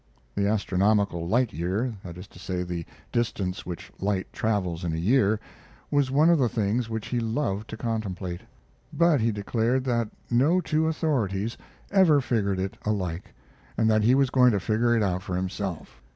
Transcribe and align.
The 0.33 0.47
astronomical 0.47 1.27
light 1.27 1.53
year 1.53 1.93
that 2.03 2.17
is 2.17 2.25
to 2.29 2.39
say, 2.39 2.63
the 2.63 2.87
distance 3.11 3.67
which 3.67 3.91
light 3.99 4.33
travels 4.33 4.83
in 4.83 4.93
a 4.93 4.97
year 4.97 5.39
was 5.91 6.09
one 6.09 6.27
of 6.31 6.39
the 6.39 6.49
things 6.49 6.89
which 6.89 7.09
he 7.09 7.19
loved 7.19 7.69
to 7.69 7.77
contemplate; 7.77 8.41
but 8.91 9.21
he 9.21 9.31
declared 9.31 9.83
that 9.83 10.09
no 10.31 10.59
two 10.59 10.87
authorities 10.87 11.55
ever 11.91 12.19
figured 12.19 12.57
it 12.59 12.77
alike, 12.83 13.31
and 13.77 13.87
that 13.91 14.01
he 14.01 14.15
was 14.15 14.31
going 14.31 14.51
to 14.53 14.59
figure 14.59 14.97
it 14.97 15.19
for 15.21 15.35
himself. 15.35 16.01